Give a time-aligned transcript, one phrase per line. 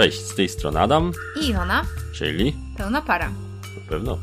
[0.00, 1.12] Cześć, z tej strony Adam,
[1.42, 3.28] I Iwona, czyli pełna para.
[3.28, 4.18] na pewno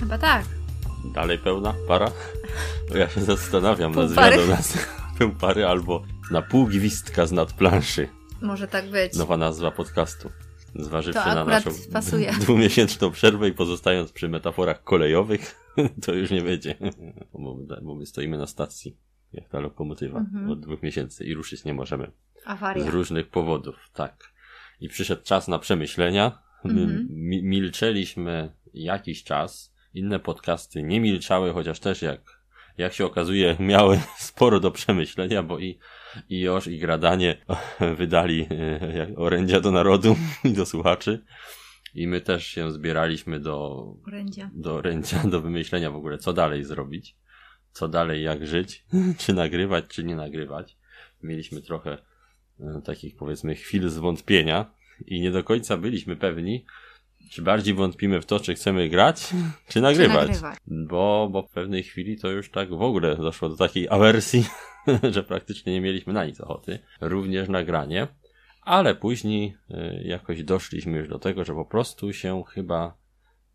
[0.00, 0.44] Chyba tak.
[1.14, 2.10] dalej pełna para.
[2.88, 4.08] Bo ja się zastanawiam pary.
[4.08, 4.78] zmianą nas
[5.18, 8.08] pół pary albo na pół gwizdka z nadplanszy.
[8.42, 9.16] Może tak być.
[9.16, 10.30] Nowa nazwa podcastu.
[10.74, 12.32] Zważywszy na naszą pasuje.
[12.40, 15.56] dwumiesięczną przerwę i pozostając przy metaforach kolejowych,
[16.06, 16.74] to już nie będzie.
[17.82, 18.96] Bo, my stoimy na stacji,
[19.32, 20.50] jak ta lokomotywa Mhm.
[20.50, 22.10] od dwóch miesięcy i ruszyć nie możemy.
[22.44, 22.90] Z Awaria.
[22.90, 24.30] różnych powodów, tak.
[24.80, 26.38] I przyszedł czas na przemyślenia.
[26.64, 27.06] My Mhm.
[27.10, 29.74] mi- milczeliśmy jakiś czas.
[29.94, 32.20] Inne podcasty nie milczały, chociaż też jak,
[32.78, 35.78] jak się okazuje, miały sporo do przemyślenia, bo i,
[36.28, 37.36] i Josz i Gradanie
[37.98, 41.24] wydali e, orędzia do narodu i do słuchaczy.
[41.94, 44.50] I my też się zbieraliśmy do, Orędzia.
[44.54, 47.16] do orędzia, do wymyślenia w ogóle, co dalej zrobić,
[47.72, 48.84] co dalej, jak żyć,
[49.18, 50.76] czy nagrywać, czy nie nagrywać.
[51.22, 51.98] Mieliśmy trochę
[52.84, 54.74] takich powiedzmy chwil zwątpienia
[55.06, 56.64] i nie do końca byliśmy pewni,
[57.30, 59.30] czy bardziej wątpimy w to, czy chcemy grać,
[59.70, 60.28] czy nagrywać.
[60.28, 60.58] nagrywać.
[60.66, 64.44] Bo, bo w pewnej chwili to już tak w ogóle doszło do takiej awersji,
[65.14, 66.78] że praktycznie nie mieliśmy na nic ochoty.
[67.00, 68.08] Również nagranie.
[68.62, 73.00] Ale później y, jakoś doszliśmy już do tego, że po prostu się chyba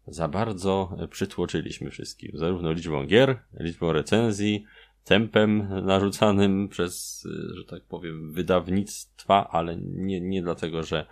[0.07, 2.31] za bardzo przytłoczyliśmy wszystkim.
[2.33, 4.65] Zarówno liczbą gier, liczbą recenzji,
[5.05, 11.05] tempem narzucanym przez, że tak powiem, wydawnictwa, ale nie, nie dlatego, że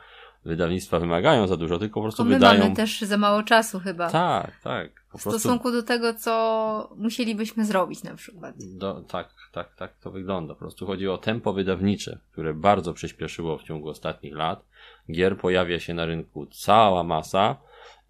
[0.46, 2.60] wydawnictwa wymagają za dużo, tylko po prostu my wydają.
[2.60, 4.10] mamy też za mało czasu chyba.
[4.10, 4.92] Tak, tak.
[5.12, 8.56] Po w prostu stosunku do tego, co musielibyśmy zrobić na przykład.
[8.58, 10.54] do, tak, tak, tak to wygląda.
[10.54, 14.66] Po prostu chodzi o tempo wydawnicze, które bardzo przyspieszyło w ciągu ostatnich lat.
[15.12, 17.58] Gier pojawia się na rynku cała masa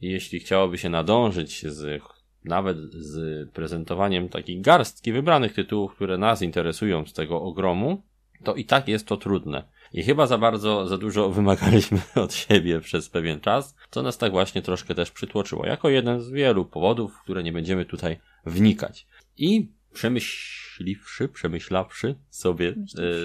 [0.02, 2.04] i jeśli chciałoby się nadążyć z
[2.46, 8.02] nawet z prezentowaniem takiej garstki wybranych tytułów, które nas interesują z tego ogromu,
[8.44, 9.64] to i tak jest to trudne.
[9.94, 14.32] I chyba za bardzo, za dużo wymagaliśmy od siebie przez pewien czas, co nas tak
[14.32, 15.66] właśnie troszkę też przytłoczyło.
[15.66, 19.08] Jako jeden z wielu powodów, w które nie będziemy tutaj wnikać.
[19.38, 22.76] I przemyśliwszy, przemyślawszy sobie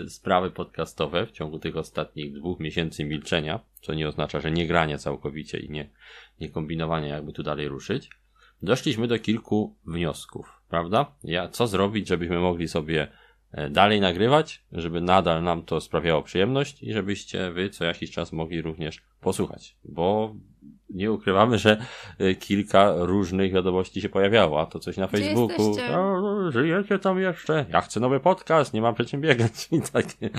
[0.04, 4.66] e, sprawy podcastowe w ciągu tych ostatnich dwóch miesięcy milczenia, co nie oznacza, że nie
[4.66, 5.90] grania całkowicie i nie,
[6.40, 8.10] nie kombinowania, jakby tu dalej ruszyć,
[8.62, 11.06] doszliśmy do kilku wniosków, prawda?
[11.24, 13.08] Ja, co zrobić, żebyśmy mogli sobie
[13.52, 18.32] e, dalej nagrywać, żeby nadal nam to sprawiało przyjemność i żebyście wy co jakiś czas
[18.32, 20.34] mogli również posłuchać, bo
[20.90, 21.76] nie ukrywamy, że
[22.18, 27.18] e, kilka różnych wiadomości się pojawiało, a to coś na Gdzie Facebooku, o, żyjecie tam
[27.18, 30.30] jeszcze, ja chcę nowy podcast, nie mam przed czym biegać i takie,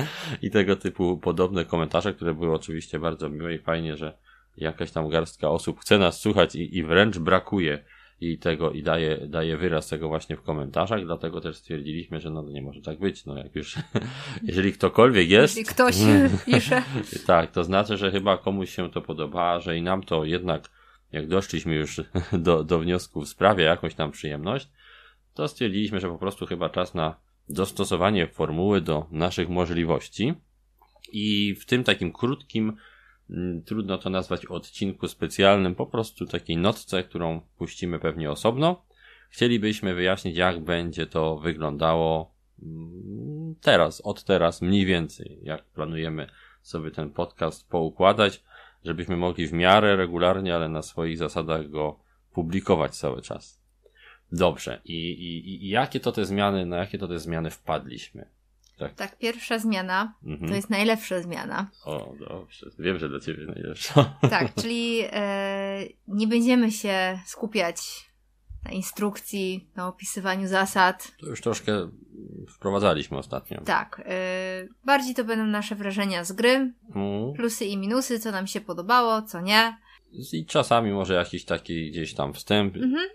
[0.42, 4.18] i tego typu podobne komentarze, które były oczywiście bardzo miłe i fajnie, że
[4.58, 7.84] jakaś tam garstka osób chce nas słuchać i, i wręcz brakuje
[8.22, 12.42] i tego, i daje, daje wyraz tego właśnie w komentarzach, dlatego też stwierdziliśmy, że no
[12.42, 13.76] nie może tak być, no jak już,
[14.44, 15.96] jeżeli ktokolwiek jest, Jeśli ktoś
[16.46, 16.84] pisze.
[17.26, 20.70] tak, to znaczy, że chyba komuś się to podoba, że i nam to jednak,
[21.12, 22.02] jak doszliśmy już
[22.34, 24.70] do, do wniosku w sprawie jakąś tam przyjemność,
[25.34, 27.16] to stwierdziliśmy, że po prostu chyba czas na
[27.50, 30.34] dostosowanie formuły do naszych możliwości.
[31.12, 32.78] I w tym takim krótkim,
[33.66, 38.86] trudno to nazwać odcinku specjalnym, po prostu takiej notce, którą puścimy pewnie osobno,
[39.30, 46.30] chcielibyśmy wyjaśnić, jak będzie to wyglądało mm, teraz, od teraz mniej więcej, jak planujemy
[46.62, 48.44] sobie ten podcast poukładać,
[48.86, 52.00] żebyśmy mogli w miarę regularnie, ale na swoich zasadach go
[52.34, 53.60] publikować cały czas.
[54.32, 54.82] Dobrze.
[54.86, 58.26] I, i, i jakie to te zmiany, na jakie to te zmiany wpadliśmy?
[58.80, 58.94] Tak.
[58.96, 60.50] Tak, pierwsza zmiana Mhm.
[60.50, 61.70] to jest najlepsza zmiana.
[61.86, 62.66] O, dobrze.
[62.80, 64.18] Wiem, że dla ciebie najlepsza.
[64.30, 68.10] Tak, czyli e, nie będziemy się skupiać
[68.66, 71.12] na instrukcji, na opisywaniu zasad.
[71.20, 71.90] To już troszkę
[72.56, 73.62] wprowadzaliśmy ostatnio.
[73.62, 77.34] Tak, e, bardziej to będą nasze wrażenia z gry, Mm.
[77.36, 79.78] plusy i minusy, co nam się podobało, co nie.
[80.34, 82.76] I czasami może jakiś taki gdzieś tam wstęp.
[82.76, 83.10] Mhm.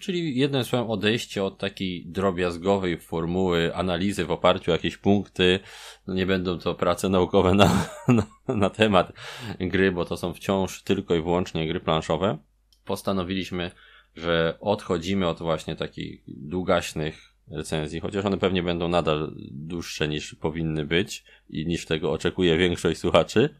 [0.00, 5.60] Czyli jednym słowem odejście od takiej drobiazgowej formuły analizy w oparciu o jakieś punkty.
[6.06, 9.12] No nie będą to prace naukowe na, na, na temat
[9.60, 12.38] gry, bo to są wciąż tylko i wyłącznie gry planszowe.
[12.84, 13.70] Postanowiliśmy,
[14.14, 20.86] że odchodzimy od właśnie takich długaśnych recenzji, chociaż one pewnie będą nadal dłuższe niż powinny
[20.86, 23.54] być i niż tego oczekuje większość słuchaczy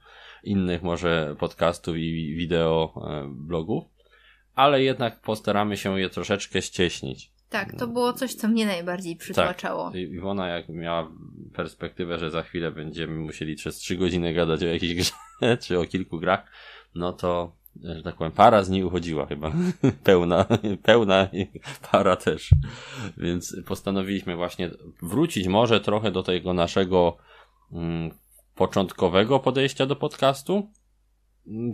[0.45, 3.85] innych może podcastów i wideo e, blogów,
[4.55, 7.31] ale jednak postaramy się je troszeczkę ścieśnić.
[7.51, 9.91] Tak, to było coś, co mnie najbardziej przytłaczało.
[9.95, 11.11] I- Iwona jak miała
[11.55, 15.13] perspektywę, że za chwilę będziemy musieli przez trzy godziny gadać o jakiejś grze,
[15.63, 16.47] czy o kilku grach,
[16.95, 19.53] no to, że tak powiem, para z niej uchodziła chyba.
[20.05, 20.47] pełna,
[20.83, 21.47] pełna i
[21.93, 22.51] para też.
[23.17, 24.71] Więc postanowiliśmy właśnie
[25.03, 27.17] wrócić może trochę do tego naszego
[27.73, 28.11] mm,
[28.55, 30.71] początkowego podejścia do podcastu.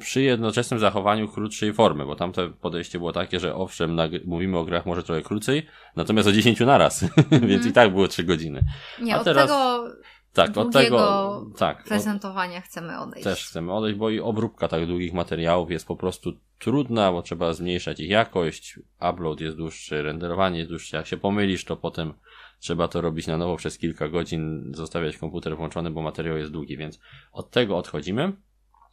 [0.01, 4.87] Przy jednoczesnym zachowaniu krótszej formy, bo tamte podejście było takie, że owszem, mówimy o grach
[4.87, 7.47] może trochę krócej, natomiast o 10 naraz, mm.
[7.51, 8.65] więc i tak było 3 godziny.
[9.03, 9.49] Nie, A od teraz...
[9.49, 9.85] tego
[10.33, 13.25] tak, od tego tak, prezentowania od, chcemy odejść.
[13.25, 17.53] Też chcemy odejść, bo i obróbka tak długich materiałów jest po prostu trudna, bo trzeba
[17.53, 18.81] zmniejszać ich jakość,
[19.11, 20.97] upload jest dłuższy, renderowanie jest dłuższe.
[20.97, 22.15] Jak się pomylisz, to potem
[22.59, 26.77] trzeba to robić na nowo przez kilka godzin, zostawiać komputer włączony, bo materiał jest długi,
[26.77, 27.01] więc
[27.33, 28.33] od tego odchodzimy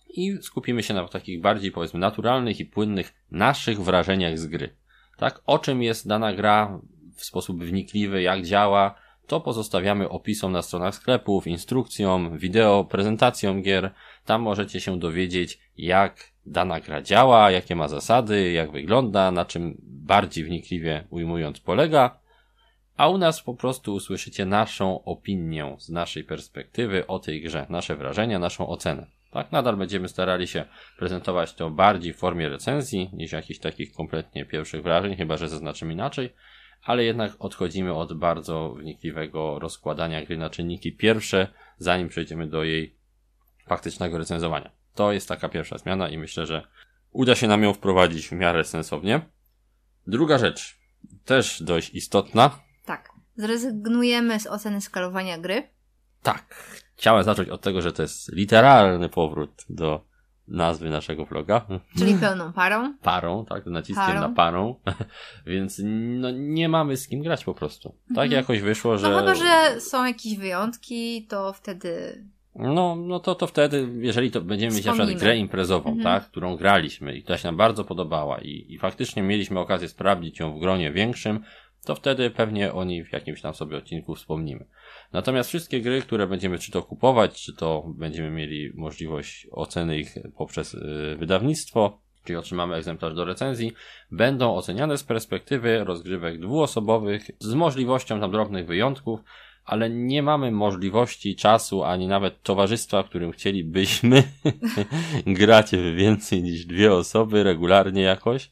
[0.10, 4.76] i skupimy się na takich bardziej powiedzmy naturalnych i płynnych naszych wrażeniach z gry.
[5.18, 6.80] Tak, o czym jest dana gra
[7.16, 8.96] w sposób wnikliwy, jak działa,
[9.28, 13.94] to pozostawiamy opisom na stronach sklepów, instrukcjom, wideo, prezentacjom gier.
[14.26, 19.78] Tam możecie się dowiedzieć, jak dana gra działa, jakie ma zasady, jak wygląda, na czym
[19.84, 22.20] bardziej wnikliwie ujmując polega.
[22.98, 27.96] A u nas po prostu usłyszycie naszą opinię z naszej perspektywy o tej grze, nasze
[27.96, 29.17] wrażenia, naszą ocenę.
[29.32, 30.66] Tak, nadal będziemy starali się
[30.98, 35.94] prezentować to bardziej w formie recenzji niż jakichś takich kompletnie pierwszych wrażeń, chyba że zaznaczymy
[35.94, 36.34] inaczej
[36.88, 41.48] ale jednak odchodzimy od bardzo wnikliwego rozkładania gry na czynniki pierwsze,
[41.78, 42.98] zanim przejdziemy do jej
[43.68, 44.72] faktycznego recenzowania.
[44.96, 46.68] To jest taka pierwsza zmiana i myślę, że
[47.12, 49.22] uda się nam ją wprowadzić w miarę sensownie.
[50.08, 50.80] Druga rzecz,
[51.26, 52.60] też dość istotna.
[52.86, 53.10] Tak.
[53.36, 55.64] Zrezygnujemy z oceny skalowania gry.
[56.24, 56.56] Tak.
[56.96, 60.08] Chciałem zacząć od tego, że to jest literalny powrót do
[60.48, 61.66] nazwy naszego vloga.
[61.98, 62.94] Czyli pełną parą.
[63.02, 64.20] Parą, tak, naciskiem parą.
[64.20, 64.76] na parą.
[65.46, 67.96] Więc no, nie mamy z kim grać po prostu.
[68.08, 68.32] Tak mhm.
[68.32, 69.10] jakoś wyszło, że...
[69.10, 72.24] No chyba, że są jakieś wyjątki, to wtedy...
[72.56, 76.04] No, no to, to wtedy, jeżeli to będziemy mieć na przykład grę imprezową, mhm.
[76.04, 80.40] tak, którą graliśmy i która się nam bardzo podobała i, i faktycznie mieliśmy okazję sprawdzić
[80.40, 81.40] ją w gronie większym,
[81.88, 84.66] to wtedy pewnie o niej w jakimś tam sobie odcinku wspomnimy.
[85.14, 90.16] Natomiast wszystkie gry, które będziemy czy to kupować, czy to będziemy mieli możliwość oceny ich
[90.38, 93.74] poprzez y, wydawnictwo, czyli otrzymamy egzemplarz do recenzji,
[94.12, 99.20] będą oceniane z perspektywy rozgrywek dwuosobowych z możliwością tam drobnych wyjątków,
[99.66, 104.24] ale nie mamy możliwości, czasu, ani nawet towarzystwa, w którym chcielibyśmy
[105.40, 108.52] grać więcej niż dwie osoby regularnie jakoś.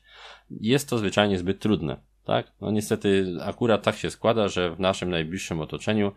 [0.62, 2.15] Jest to zwyczajnie zbyt trudne.
[2.26, 2.52] Tak?
[2.62, 6.12] No niestety akurat tak się składa, że w naszym najbliższym otoczeniu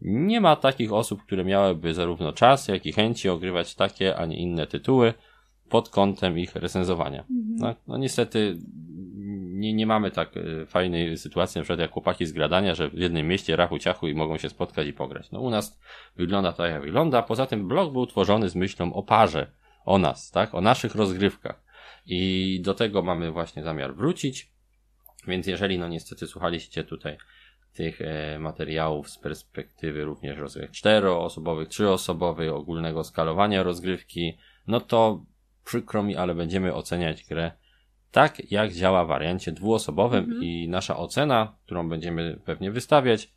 [0.00, 4.36] nie ma takich osób, które miałyby zarówno czas, jak i chęci ogrywać takie, a nie
[4.36, 5.14] inne tytuły
[5.68, 7.20] pod kątem ich recenzowania.
[7.20, 7.56] Mhm.
[7.58, 8.56] No, no niestety
[9.62, 12.94] nie, nie mamy tak e, fajnej sytuacji, na przykład jak chłopaki z gradania, że w
[12.94, 15.30] jednym mieście rachu ciachu i mogą się spotkać i pograć.
[15.30, 15.80] No u nas
[16.16, 17.22] wygląda tak jak wygląda.
[17.22, 19.46] Poza tym blog był tworzony z myślą o parze,
[19.84, 20.54] o nas, tak?
[20.54, 21.62] O naszych rozgrywkach.
[22.06, 24.51] I do tego mamy właśnie zamiar wrócić.
[25.26, 27.16] Więc jeżeli no niestety słuchaliście tutaj
[27.72, 35.24] tych e, materiałów z perspektywy również rozgrywek czteroosobowych, trzyosobowych, ogólnego skalowania rozgrywki, no to
[35.64, 37.52] przykro mi, ale będziemy oceniać grę
[38.12, 40.42] tak, jak działa w wariancie dwuosobowym mhm.
[40.42, 43.32] i nasza ocena, którą będziemy pewnie wystawiać,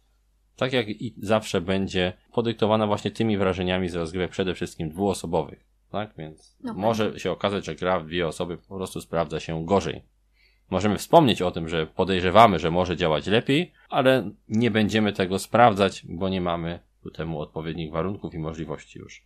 [0.56, 5.66] tak jak i zawsze będzie podyktowana właśnie tymi wrażeniami z rozgrywek przede wszystkim dwuosobowych.
[5.92, 9.66] Tak, więc no może się okazać, że gra w dwie osoby po prostu sprawdza się
[9.66, 10.02] gorzej.
[10.70, 16.06] Możemy wspomnieć o tym, że podejrzewamy, że może działać lepiej, ale nie będziemy tego sprawdzać,
[16.10, 19.24] bo nie mamy ku temu odpowiednich warunków i możliwości już.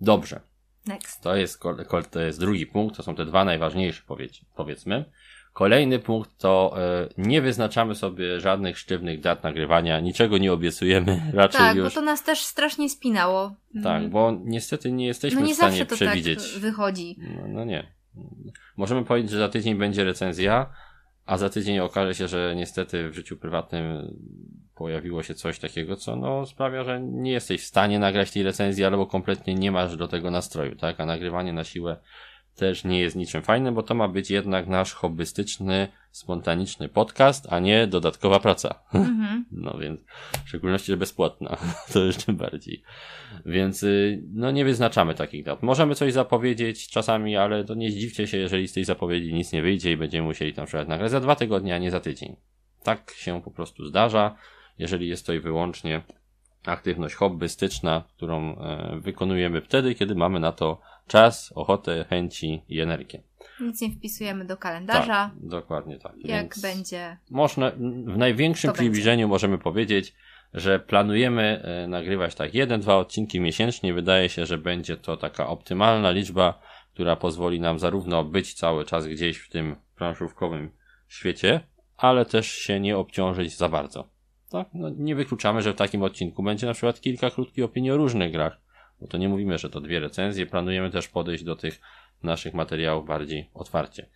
[0.00, 0.40] Dobrze.
[0.86, 1.20] Next.
[1.20, 1.62] To jest,
[2.10, 4.02] to jest drugi punkt, to są te dwa najważniejsze,
[4.56, 5.04] powiedzmy.
[5.52, 11.60] Kolejny punkt to e, nie wyznaczamy sobie żadnych sztywnych dat nagrywania, niczego nie obiecujemy raczej
[11.60, 11.84] tak, już.
[11.84, 13.54] Tak, bo to nas też strasznie spinało.
[13.74, 14.10] Tak, mhm.
[14.10, 16.52] bo niestety nie jesteśmy no nie w stanie zawsze to tak przewidzieć.
[16.52, 17.16] Tak wychodzi.
[17.18, 17.92] No, no nie.
[18.76, 20.72] Możemy powiedzieć, że za tydzień będzie recenzja,
[21.26, 24.16] a za tydzień okaże się, że niestety w życiu prywatnym
[24.74, 28.84] pojawiło się coś takiego, co no sprawia, że nie jesteś w stanie nagrać tej recenzji,
[28.84, 31.00] albo kompletnie nie masz do tego nastroju, tak?
[31.00, 31.96] A nagrywanie na siłę
[32.56, 37.58] też nie jest niczym fajnym, bo to ma być jednak nasz hobbystyczny, spontaniczny podcast, a
[37.58, 38.82] nie dodatkowa praca.
[38.94, 39.42] Mm-hmm.
[39.52, 40.04] No więc,
[40.44, 41.56] w szczególności, że bezpłatna,
[41.92, 42.82] to jeszcze bardziej.
[43.46, 45.62] Więc, y, no nie wyznaczamy takich dat.
[45.62, 49.62] Możemy coś zapowiedzieć czasami, ale to nie zdziwcie się, jeżeli z tej zapowiedzi nic nie
[49.62, 52.36] wyjdzie i będziemy musieli tam przykład nagrać za dwa tygodnie, a nie za tydzień.
[52.82, 54.34] Tak się po prostu zdarza,
[54.78, 56.02] jeżeli jest to i wyłącznie
[56.64, 63.22] aktywność hobbystyczna, którą e, wykonujemy wtedy, kiedy mamy na to czas, ochotę, chęci i energię.
[63.60, 65.06] Nic nie wpisujemy do kalendarza.
[65.06, 66.12] Tak, dokładnie tak.
[66.16, 67.16] Jak Więc będzie.
[67.30, 67.70] Można,
[68.06, 69.30] w największym przybliżeniu będzie.
[69.30, 70.14] możemy powiedzieć,
[70.54, 73.94] że planujemy e, nagrywać tak jeden, dwa odcinki miesięcznie.
[73.94, 76.60] Wydaje się, że będzie to taka optymalna liczba,
[76.94, 80.70] która pozwoli nam zarówno być cały czas gdzieś w tym planszówkowym
[81.08, 81.60] świecie,
[81.96, 84.08] ale też się nie obciążyć za bardzo.
[84.50, 84.68] Tak?
[84.74, 88.32] No, nie wykluczamy, że w takim odcinku będzie na przykład kilka krótkich opinii o różnych
[88.32, 88.61] grach.
[89.02, 90.46] Bo to nie mówimy, że to dwie recenzje.
[90.46, 91.80] Planujemy też podejść do tych
[92.22, 94.06] naszych materiałów bardziej otwarcie.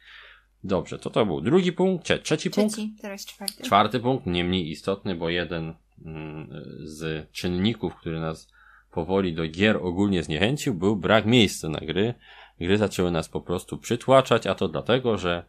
[0.64, 2.76] Dobrze, to to był drugi punkt, trzeci, Trzeci, punkt.
[3.02, 3.62] teraz czwarty.
[3.62, 5.74] Czwarty punkt, nie mniej istotny, bo jeden
[6.04, 6.48] mm,
[6.84, 8.52] z czynników, który nas
[8.92, 12.14] powoli do gier ogólnie zniechęcił, był brak miejsca na gry.
[12.60, 15.44] Gry zaczęły nas po prostu przytłaczać, a to dlatego, że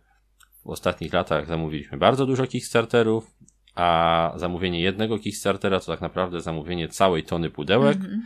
[0.64, 3.32] w ostatnich latach zamówiliśmy bardzo dużo Kickstarterów,
[3.76, 7.96] a zamówienie jednego Kickstartera to tak naprawdę zamówienie całej tony pudełek.
[7.96, 8.26] Mhm.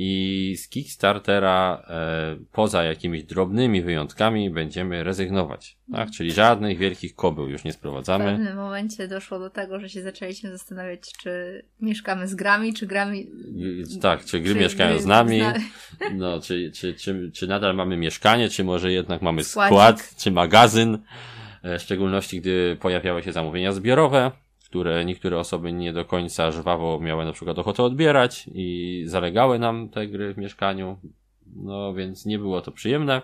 [0.00, 5.76] I z Kickstartera, e, poza jakimiś drobnymi wyjątkami, będziemy rezygnować.
[5.92, 6.10] Tak?
[6.10, 8.24] Czyli żadnych wielkich kobył już nie W sprowadzamy.
[8.24, 13.26] pewnym momencie doszło do tego, że się zaczęliśmy zastanawiać, czy mieszkamy z grami, czy grami.
[14.02, 15.54] Tak, czy gry czy mieszkają gry z nami, zna-
[16.14, 19.72] no, czy, czy, czy, czy nadal mamy mieszkanie, czy może jednak mamy Składzik.
[19.72, 20.98] skład, czy magazyn,
[21.62, 24.30] e, w szczególności gdy pojawiały się zamówienia zbiorowe,
[24.68, 29.88] które niektóre osoby nie do końca żwawo miały na przykład ochotę odbierać i zalegały nam
[29.88, 30.98] te gry w mieszkaniu,
[31.56, 33.22] no więc nie było to przyjemne.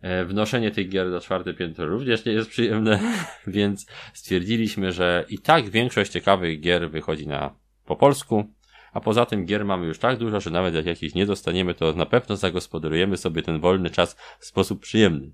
[0.00, 3.00] E, Wnoszenie tych gier do czwarte piętro również nie jest przyjemne,
[3.46, 7.54] więc stwierdziliśmy, że i tak większość ciekawych gier wychodzi na
[7.84, 8.44] po polsku,
[8.92, 11.92] a poza tym gier mamy już tak dużo, że nawet jak jakiś nie dostaniemy, to
[11.92, 15.30] na pewno zagospodarujemy sobie ten wolny czas w sposób przyjemny.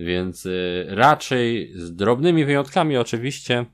[0.00, 3.64] Więc y, raczej z drobnymi wyjątkami oczywiście,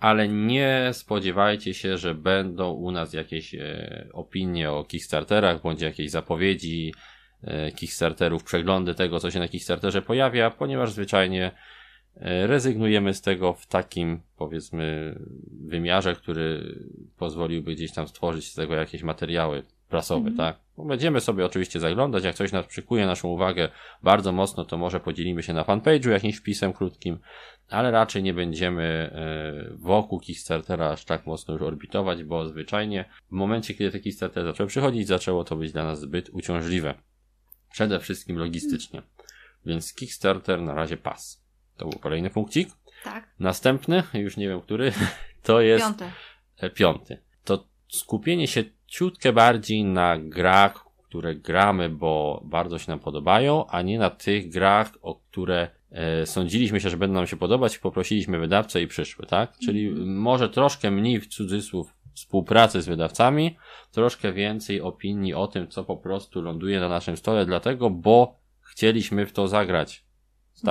[0.00, 6.10] ale nie spodziewajcie się, że będą u nas jakieś e, opinie o Kickstarterach, bądź jakieś
[6.10, 6.94] zapowiedzi
[7.42, 11.50] e, Kickstarterów, przeglądy tego, co się na Kickstarterze pojawia, ponieważ zwyczajnie
[12.16, 15.18] e, rezygnujemy z tego w takim, powiedzmy,
[15.66, 16.74] wymiarze, który
[17.16, 20.36] pozwoliłby gdzieś tam stworzyć z tego jakieś materiały prasowe, Mhm.
[20.36, 20.62] tak?
[20.76, 23.68] Bo Będziemy sobie oczywiście zaglądać, jak coś nas przykuje naszą uwagę
[24.02, 27.18] bardzo mocno, to może podzielimy się na fanpage'u jakimś wpisem krótkim,
[27.70, 33.32] ale raczej nie będziemy e, wokół Kickstartera aż tak mocno już orbitować, bo zwyczajnie w
[33.32, 36.94] momencie, kiedy te Kickstartery zaczęły przychodzić, zaczęło to być dla nas zbyt uciążliwe.
[37.72, 39.02] Przede wszystkim logistycznie.
[39.66, 41.44] Więc Kickstarter na razie pas.
[41.76, 42.68] To był kolejny punkcik.
[43.04, 44.92] Tak, Następny, już nie wiem który,
[45.42, 46.12] to jest piąte.
[46.56, 47.18] e, piąty.
[47.44, 53.82] To skupienie się ciutkę bardziej na grach, które gramy, bo bardzo się nam podobają, a
[53.82, 58.38] nie na tych grach, o które e, sądziliśmy się, że będą nam się podobać, poprosiliśmy
[58.38, 59.58] wydawcę i przyszły, tak?
[59.58, 63.56] Czyli może troszkę mniej w cudzysłów współpracy z wydawcami,
[63.90, 69.26] troszkę więcej opinii o tym, co po prostu ląduje na naszym stole, dlatego, bo chcieliśmy
[69.26, 70.04] w to zagrać.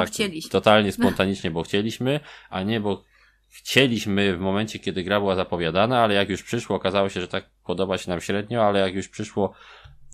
[0.05, 0.51] Chcieliśmy.
[0.51, 2.19] Totalnie spontanicznie, bo chcieliśmy,
[2.49, 3.03] a nie bo
[3.57, 7.49] chcieliśmy w momencie, kiedy gra była zapowiadana, ale jak już przyszło, okazało się, że tak
[7.65, 9.53] podoba się nam średnio, ale jak już przyszło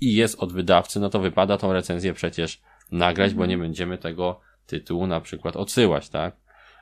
[0.01, 4.39] i jest od wydawcy, no to wypada tą recenzję przecież nagrać, bo nie będziemy tego
[4.65, 6.35] tytułu na przykład odsyłać, tak?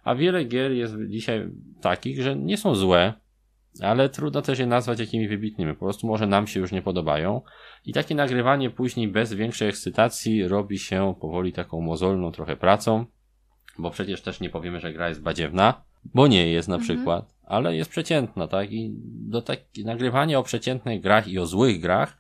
[0.03, 1.49] A wiele gier jest dzisiaj
[1.81, 3.13] takich, że nie są złe,
[3.81, 5.73] ale trudno też je nazwać jakimiś wybitnymi.
[5.73, 7.41] Po prostu może nam się już nie podobają.
[7.85, 13.05] I takie nagrywanie później bez większej ekscytacji robi się powoli taką mozolną trochę pracą,
[13.77, 16.98] bo przecież też nie powiemy, że gra jest badziewna, bo nie jest na Mhm.
[16.98, 18.72] przykład, ale jest przeciętna, tak?
[18.72, 22.17] I do tak, nagrywania o przeciętnych grach i o złych grach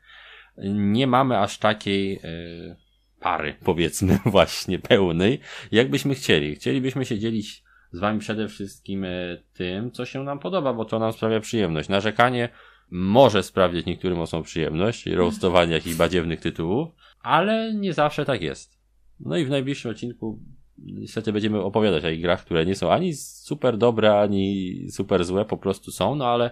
[0.73, 2.75] nie mamy aż takiej e,
[3.19, 5.39] pary, powiedzmy, właśnie pełnej,
[5.71, 6.55] jakbyśmy chcieli.
[6.55, 9.09] Chcielibyśmy się dzielić z wami przede wszystkim e,
[9.53, 11.89] tym, co się nam podoba, bo to nam sprawia przyjemność.
[11.89, 12.49] Narzekanie
[12.91, 16.89] może sprawiać niektórym osobom przyjemność, i roastowanie jakichś badziewnych tytułów,
[17.21, 18.81] ale nie zawsze tak jest.
[19.19, 20.39] No i w najbliższym odcinku
[20.85, 25.57] niestety będziemy opowiadać o grach, które nie są ani super dobre, ani super złe, po
[25.57, 26.51] prostu są, no ale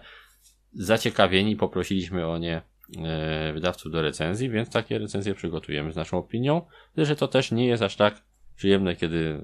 [0.73, 2.61] zaciekawieni poprosiliśmy o nie
[2.97, 6.61] e, wydawców do recenzji, więc takie recenzje przygotujemy z naszą opinią,
[6.97, 8.21] że to też nie jest aż tak
[8.55, 9.41] przyjemne, kiedy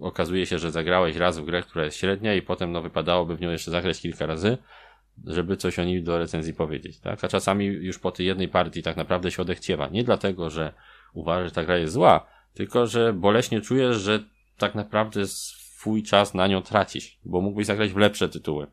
[0.00, 3.40] okazuje się, że zagrałeś raz w grę, która jest średnia i potem no wypadałoby w
[3.40, 4.58] nią jeszcze zagrać kilka razy,
[5.26, 7.24] żeby coś o niej do recenzji powiedzieć, tak?
[7.24, 9.88] A czasami już po tej jednej partii tak naprawdę się odechciewa.
[9.88, 10.72] Nie dlatego, że
[11.14, 14.24] uważasz, że ta gra jest zła, tylko że boleśnie czujesz, że
[14.58, 18.66] tak naprawdę swój czas na nią tracisz, bo mógłbyś zagrać w lepsze tytuły.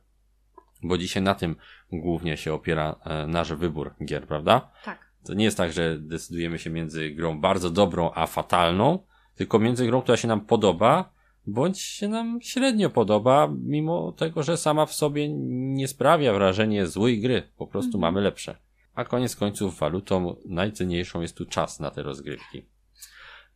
[0.83, 1.55] Bo dzisiaj na tym
[1.91, 4.71] głównie się opiera e, nasz wybór gier, prawda?
[4.85, 5.11] Tak.
[5.25, 8.99] To nie jest tak, że decydujemy się między grą bardzo dobrą a fatalną,
[9.35, 11.13] tylko między grą, która się nam podoba,
[11.47, 15.29] bądź się nam średnio podoba, mimo tego, że sama w sobie
[15.73, 17.43] nie sprawia wrażenia złej gry.
[17.57, 18.01] Po prostu Mhm.
[18.01, 18.55] mamy lepsze.
[18.95, 22.65] A koniec końców walutą najcenniejszą jest tu czas na te rozgrywki.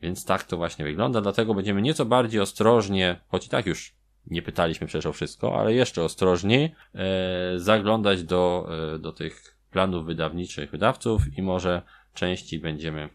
[0.05, 3.93] Więc tak to właśnie wygląda, dlatego będziemy nieco bardziej ostrożnie, choć i tak już
[4.27, 10.05] nie pytaliśmy przecież o wszystko, ale jeszcze ostrożniej e, zaglądać do, e, do tych planów
[10.05, 11.81] wydawniczych wydawców i może
[12.13, 13.09] częściej będziemy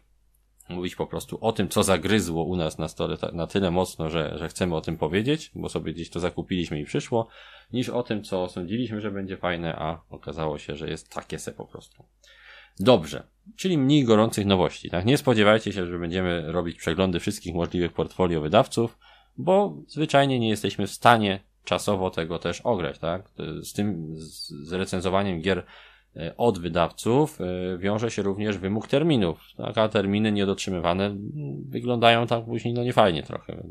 [0.69, 4.37] mówić po prostu o tym, co zagryzło u nas na stole na tyle mocno, że,
[4.37, 7.27] że chcemy o tym powiedzieć, bo sobie gdzieś to zakupiliśmy i przyszło,
[7.73, 11.51] niż o tym, co sądziliśmy, że będzie fajne, a okazało się, że jest takie se
[11.51, 12.03] po prostu.
[12.79, 13.23] Dobrze,
[13.55, 14.89] czyli mniej gorących nowości.
[14.89, 15.05] Tak?
[15.05, 18.97] Nie spodziewajcie się, że będziemy robić przeglądy wszystkich możliwych portfolio wydawców,
[19.37, 22.99] bo zwyczajnie nie jesteśmy w stanie czasowo tego też ograć.
[22.99, 23.29] Tak?
[23.63, 25.65] Z tym, z recenzowaniem gier
[26.15, 29.77] e, od wydawców e, wiąże się również wymóg terminów, tak?
[29.77, 31.15] a terminy niedotrzymywane
[31.69, 33.63] wyglądają tak później no niefajnie trochę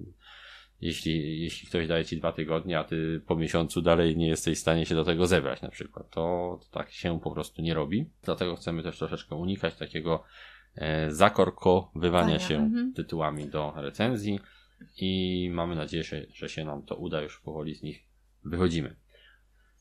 [0.80, 4.60] jeśli, jeśli ktoś daje ci dwa tygodnie, a ty po miesiącu dalej nie jesteś w
[4.60, 8.06] stanie się do tego zebrać na przykład, to, to tak się po prostu nie robi.
[8.22, 10.24] Dlatego chcemy też troszeczkę unikać takiego
[10.74, 12.92] e, zakorkowywania się mhm.
[12.92, 14.40] tytułami do recenzji
[14.96, 18.02] i mamy nadzieję, że, że się nam to uda, już powoli z nich
[18.44, 18.96] wychodzimy.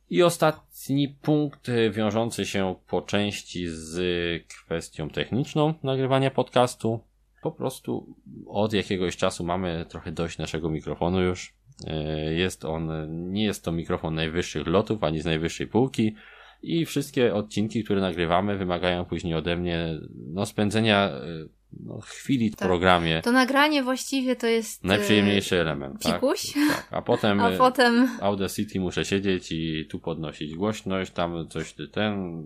[0.10, 7.00] I ostatni punkt e, wiążący się po części z kwestią techniczną nagrywania podcastu,
[7.42, 8.16] po prostu
[8.48, 11.54] od jakiegoś czasu mamy trochę dość naszego mikrofonu już.
[11.88, 12.92] E, jest on,
[13.32, 16.16] nie jest to mikrofon najwyższych lotów, ani z najwyższej półki
[16.62, 20.00] i wszystkie odcinki, które nagrywamy wymagają później ode mnie
[20.34, 21.22] no, spędzenia e,
[21.74, 22.68] no, chwili w tak.
[22.68, 23.22] programie.
[23.22, 24.84] To nagranie właściwie to jest.
[24.84, 26.04] Najprzyjemniejszy e, element.
[26.06, 26.54] Pikuś.
[26.54, 26.76] Tak?
[26.76, 26.88] tak.
[26.92, 27.40] A potem.
[27.46, 28.10] A potem.
[28.22, 32.44] Audacity muszę siedzieć i tu podnosić głośność, tam coś ten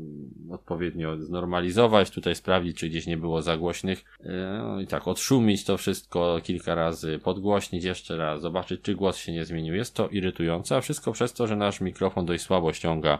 [0.51, 4.05] odpowiednio znormalizować, tutaj sprawdzić, czy gdzieś nie było za głośnych.
[4.19, 9.17] E, no i tak, odszumić to wszystko kilka razy, podgłośnić jeszcze raz, zobaczyć, czy głos
[9.17, 9.75] się nie zmienił.
[9.75, 13.19] Jest to irytujące, a wszystko przez to, że nasz mikrofon dość słabo ściąga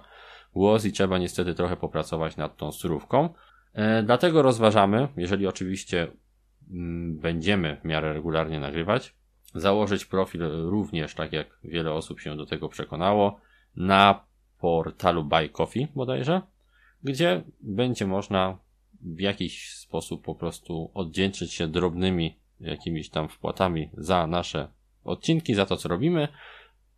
[0.55, 3.29] głos i trzeba niestety trochę popracować nad tą surówką.
[3.74, 6.08] E, dlatego rozważamy, jeżeli oczywiście
[6.72, 9.15] mm, będziemy w miarę regularnie nagrywać,
[9.56, 13.39] założyć profil również, tak jak wiele osób się do tego przekonało,
[13.75, 14.25] na
[14.60, 16.42] portalu Buy Coffee bodajże,
[17.03, 18.58] gdzie będzie można
[19.01, 24.68] w jakiś sposób po prostu oddzięczyć się drobnymi jakimiś tam wpłatami za nasze
[25.03, 26.27] odcinki, za to co robimy,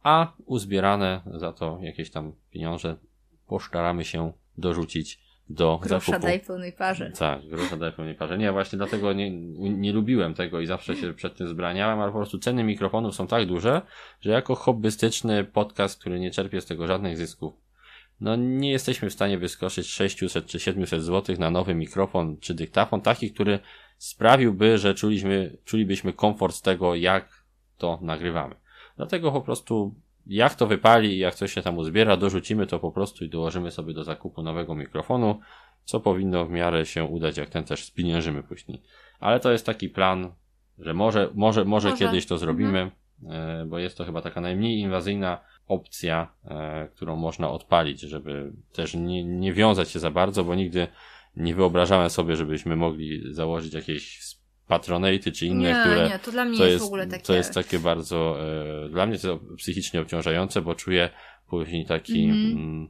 [0.04, 2.96] a uzbierane za to jakieś tam pieniądze
[3.48, 6.28] postaramy się dorzucić do grosza zakupu.
[6.28, 7.12] daj pełnej parze.
[7.12, 8.38] Tak, grosza daj pełnej parze.
[8.38, 9.32] Nie, właśnie dlatego nie,
[9.70, 13.28] nie lubiłem tego i zawsze się przed tym zbraniałem, ale po prostu ceny mikrofonów są
[13.28, 13.82] tak duże,
[14.22, 17.54] że jako hobbystyczny podcast, który nie czerpie z tego żadnych zysków,
[18.22, 23.02] no nie jesteśmy w stanie wyskoczyć 600 czy 700 zł na nowy mikrofon czy dyktafon,
[23.02, 23.60] taki, który
[23.98, 27.46] sprawiłby, że czuliśmy, czulibyśmy komfort z tego, jak
[27.78, 28.56] to nagrywamy.
[28.98, 29.96] Dlatego po prostu
[30.28, 33.72] jak to wypali i jak coś się tam uzbiera, dorzucimy to po prostu i dołożymy
[33.72, 35.40] sobie do zakupu nowego mikrofonu,
[35.84, 38.82] co powinno w miarę się udać, jak ten też spieniężymy później.
[39.20, 40.32] Ale to jest taki plan,
[40.80, 42.06] że może, może, może, może.
[42.06, 42.92] kiedyś to zrobimy,
[43.24, 43.70] mhm.
[43.70, 49.24] bo jest to chyba taka najmniej inwazyjna opcja, e, którą można odpalić, żeby też nie,
[49.24, 50.88] nie wiązać się za bardzo, bo nigdy
[51.36, 54.35] nie wyobrażałem sobie, żebyśmy mogli założyć jakieś
[54.68, 56.10] Patronaty czy inne, nie, które.
[56.10, 57.24] Nie, to dla mnie to jest, w ogóle takie.
[57.24, 58.38] To jest takie bardzo.
[58.86, 61.10] E, dla mnie to psychicznie obciążające, bo czuję
[61.48, 62.24] później taki.
[62.24, 62.52] Mhm.
[62.52, 62.88] Mm.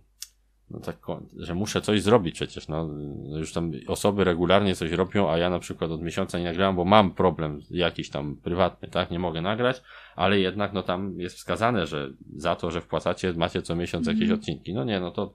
[0.70, 0.98] no tak,
[1.38, 2.68] że muszę coś zrobić przecież.
[2.68, 2.90] No,
[3.38, 6.86] już tam osoby regularnie coś robią, a ja na przykład od miesiąca nie nagrałem, bo
[6.86, 9.12] mam problem jakiś tam prywatny, tak?
[9.12, 9.82] Nie mogę nagrać,
[10.16, 14.22] ale jednak no tam jest wskazane, że za to, że wpłacacie, macie co miesiąc jakieś
[14.22, 14.40] mhm.
[14.40, 14.74] odcinki.
[14.74, 15.34] No nie, no to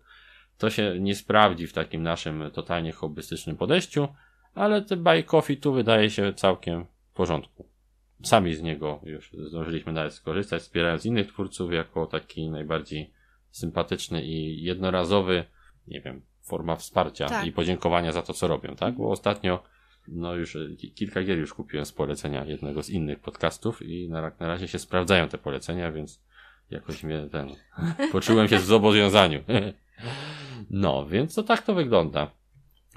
[0.58, 4.08] to się nie sprawdzi w takim naszym totalnie hobbystycznym podejściu
[4.54, 7.68] ale te buy coffee tu wydaje się całkiem w porządku.
[8.22, 13.10] Sami z niego już zdążyliśmy nawet skorzystać, wspierając innych twórców jako taki najbardziej
[13.50, 15.44] sympatyczny i jednorazowy,
[15.86, 17.46] nie wiem, forma wsparcia tak.
[17.46, 18.94] i podziękowania za to, co robią, tak?
[18.94, 19.62] Bo ostatnio,
[20.08, 20.58] no już
[20.94, 24.78] kilka gier już kupiłem z polecenia jednego z innych podcastów i na, na razie się
[24.78, 26.22] sprawdzają te polecenia, więc
[26.70, 27.48] jakoś mnie ten,
[28.12, 29.44] poczułem się w zobowiązaniu.
[30.70, 32.30] no, więc to tak to wygląda.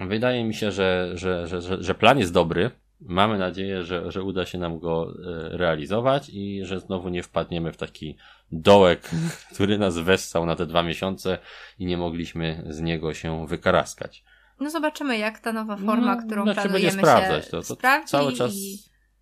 [0.08, 2.72] Wydaje mi się, że, że, że, że, plan jest dobry.
[3.02, 7.72] Mamy nadzieję, że, że uda się nam go e, realizować i że znowu nie wpadniemy
[7.72, 8.18] w taki
[8.52, 9.10] dołek,
[9.54, 11.38] który nas wessał na te dwa miesiące
[11.80, 14.24] i nie mogliśmy z niego się wykaraskać.
[14.60, 17.50] No zobaczymy, jak ta nowa forma, no, którą znaczy planujemy będzie sprawdzać.
[17.50, 18.78] To, to cały czas, i...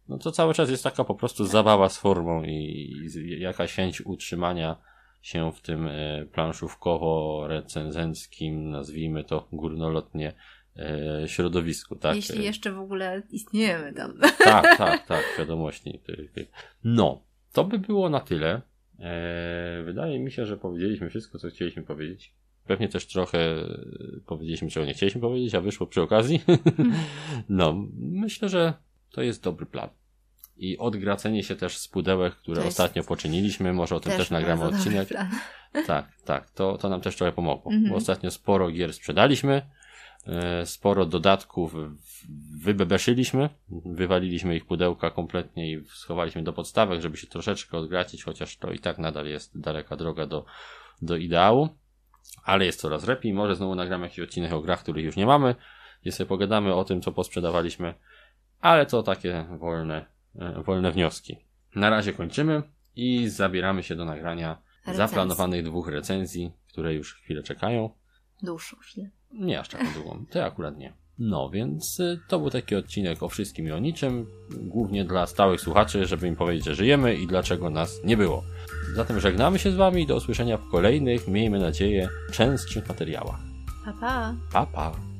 [0.09, 4.01] no to cały czas jest taka po prostu zabawa z formą i, i jakaś chęć
[4.01, 4.77] utrzymania
[5.21, 10.33] się w tym e, planszówkowo-recenzenckim, nazwijmy to górnolotnie,
[11.27, 12.15] środowisku, tak?
[12.15, 14.19] Jeśli jeszcze w ogóle istniejemy tam.
[14.43, 15.99] Tak, tak, tak, świadomości.
[16.83, 18.61] No, to by było na tyle.
[18.99, 22.33] E, wydaje mi się, że powiedzieliśmy wszystko, co chcieliśmy powiedzieć.
[22.67, 23.55] Pewnie też trochę
[24.25, 26.41] powiedzieliśmy, czego nie chcieliśmy powiedzieć, a wyszło przy okazji.
[27.49, 28.73] no, myślę, że
[29.11, 29.89] to jest dobry plan.
[30.57, 34.63] I odgracenie się też z pudełek, które ostatnio poczyniliśmy, może o tym też, też nagramy
[34.63, 35.09] odcinek.
[35.87, 37.71] Tak, tak, to, to nam też trochę pomogło.
[37.71, 37.89] -hmm.
[37.89, 39.61] Bo ostatnio sporo gier sprzedaliśmy, E,
[40.65, 41.75] sporo dodatków
[42.63, 43.49] wybebeszyliśmy,
[43.85, 48.79] wywaliliśmy ich pudełka kompletnie i schowaliśmy do podstawek, żeby się troszeczkę odgracić, chociaż to i
[48.79, 50.45] tak nadal jest daleka droga do,
[51.01, 51.69] do ideału,
[52.43, 53.33] ale jest coraz lepiej.
[53.33, 55.55] Może znowu nagramy jakiś odcinek o grach, których już nie mamy.
[56.01, 57.93] gdzie sobie pogadamy o tym, co posprzedawaliśmy,
[58.59, 60.05] ale to takie wolne,
[60.35, 61.37] e, wolne wnioski.
[61.75, 62.63] Na razie kończymy
[62.95, 64.97] i zabieramy się do nagrania Recenzji.
[64.97, 67.89] zaplanowanych dwóch recenzji, które już chwilę czekają.
[68.43, 69.09] Dłuższą chwilę.
[69.33, 70.93] Nie aż taką długą, to akurat nie.
[71.19, 75.61] No więc y, to był taki odcinek o wszystkim i o niczym, głównie dla stałych
[75.61, 78.43] słuchaczy, żeby im powiedzieć, że żyjemy i dlaczego nas nie było.
[78.95, 83.39] Zatem żegnamy się z Wami i do usłyszenia w kolejnych, miejmy nadzieję, częstszych materiałach.
[83.85, 84.35] Pa, pa.
[84.51, 85.10] Pa, pa!